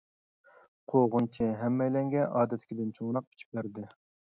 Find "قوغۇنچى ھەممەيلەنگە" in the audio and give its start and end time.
0.93-2.27